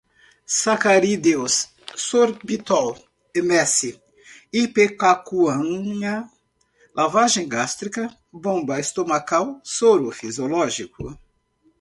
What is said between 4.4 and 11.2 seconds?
ipecacuanha, lavagem gástrica, bomba estomacal, soro fisiológico